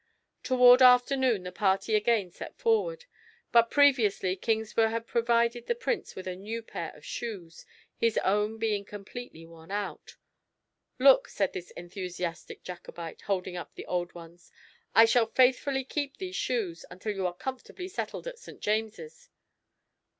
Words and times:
Toward 0.41 0.81
afternoon 0.81 1.43
the 1.43 1.51
party 1.51 1.93
again 1.93 2.31
set 2.31 2.57
forward, 2.57 3.05
but 3.51 3.69
previously 3.69 4.35
Kingsburgh 4.35 4.89
had 4.89 5.05
provided 5.05 5.67
the 5.67 5.75
Prince 5.75 6.15
with 6.15 6.25
a 6.27 6.35
new 6.35 6.63
pair 6.63 6.89
of 6.97 7.05
shoes, 7.05 7.67
his 7.97 8.17
own 8.23 8.57
being 8.57 8.83
completely 8.83 9.45
worn 9.45 9.69
out. 9.69 10.15
"Look," 10.97 11.27
said 11.27 11.53
this 11.53 11.69
enthusiastic 11.77 12.63
Jacobite, 12.63 13.21
holding 13.21 13.55
up 13.55 13.75
the 13.75 13.85
old 13.85 14.15
ones, 14.15 14.51
"I 14.95 15.05
shall 15.05 15.27
faithfully 15.27 15.83
keep 15.83 16.17
these 16.17 16.35
shoes 16.35 16.83
until 16.89 17.13
you 17.13 17.27
are 17.27 17.35
comfortably 17.35 17.87
settled 17.87 18.25
at 18.25 18.39
St. 18.39 18.59
James. 18.59 19.29